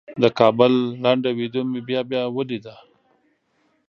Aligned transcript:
د 0.21 0.23
کابل 0.39 0.73
لنډه 1.03 1.29
ویډیو 1.39 1.63
مې 1.71 1.81
بیا 1.87 2.01
بیا 2.09 2.23
ولیده. 2.35 2.75